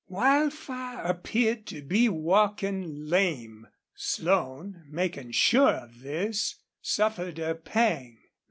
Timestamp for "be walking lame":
1.83-3.67